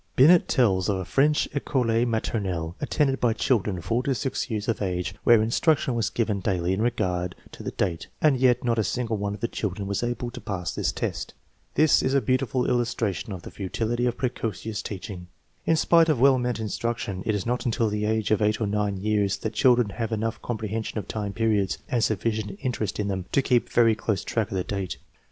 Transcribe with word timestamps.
Binet 0.15 0.47
tells 0.47 0.89
of 0.89 0.97
a 0.97 1.05
French 1.05 1.47
fcole 1.51 2.07
maternelle 2.07 2.73
attended 2.81 3.19
by 3.21 3.33
children 3.33 3.79
4 3.81 4.01
to 4.01 4.15
6 4.15 4.49
years 4.49 4.67
of 4.67 4.81
age, 4.81 5.13
where 5.23 5.43
instruction 5.43 5.93
was 5.93 6.09
given 6.09 6.39
daily 6.39 6.73
in 6.73 6.81
regard 6.81 7.35
to 7.51 7.61
the 7.61 7.69
date, 7.69 8.07
and 8.19 8.35
yet 8.39 8.63
not 8.63 8.79
a 8.79 8.83
single 8.83 9.15
one 9.15 9.35
of 9.35 9.41
the 9.41 9.47
children 9.47 9.87
was 9.87 10.01
able 10.01 10.31
to 10.31 10.41
pass 10.41 10.73
this 10.73 10.91
test. 10.91 11.35
This 11.75 12.01
is 12.01 12.15
a 12.15 12.19
beautiful 12.19 12.67
illustration 12.67 13.31
of 13.31 13.43
the 13.43 13.51
futility 13.51 14.07
of 14.07 14.17
precocious 14.17 14.81
teaching. 14.81 15.27
In 15.67 15.75
spite 15.75 16.09
of 16.09 16.19
well 16.19 16.39
meant 16.39 16.59
instruction, 16.59 17.21
it 17.27 17.35
is 17.35 17.45
not 17.45 17.67
until 17.67 17.87
the 17.87 18.05
age 18.05 18.31
of 18.31 18.41
8 18.41 18.59
or 18.59 18.65
9 18.65 18.97
years 18.97 19.37
that 19.37 19.53
children 19.53 19.89
have 19.89 20.11
enough 20.11 20.41
comprehension 20.41 20.97
of 20.97 21.07
time 21.07 21.31
periods, 21.31 21.77
and 21.89 22.03
sufficient 22.03 22.57
in 22.61 22.71
terest 22.71 22.99
in 22.99 23.07
them, 23.07 23.25
to 23.33 23.43
keep 23.43 23.69
very 23.69 23.93
close 23.93 24.23
track 24.23 24.49
of 24.49 24.57
the 24.57 24.63
date. 24.63 24.97